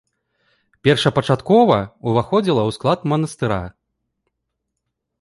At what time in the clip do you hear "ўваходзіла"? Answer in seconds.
2.13-2.61